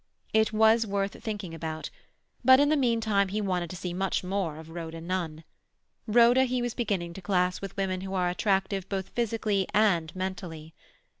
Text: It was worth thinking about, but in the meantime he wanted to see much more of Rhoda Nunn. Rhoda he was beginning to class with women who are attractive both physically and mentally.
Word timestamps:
It 0.33 0.51
was 0.51 0.87
worth 0.87 1.21
thinking 1.23 1.53
about, 1.53 1.91
but 2.43 2.59
in 2.59 2.69
the 2.69 2.75
meantime 2.75 3.27
he 3.27 3.39
wanted 3.39 3.69
to 3.69 3.75
see 3.75 3.93
much 3.93 4.23
more 4.23 4.57
of 4.57 4.71
Rhoda 4.71 4.99
Nunn. 4.99 5.43
Rhoda 6.07 6.45
he 6.45 6.59
was 6.59 6.73
beginning 6.73 7.13
to 7.13 7.21
class 7.21 7.61
with 7.61 7.77
women 7.77 8.01
who 8.01 8.15
are 8.15 8.27
attractive 8.31 8.89
both 8.89 9.09
physically 9.09 9.67
and 9.75 10.11
mentally. 10.15 10.73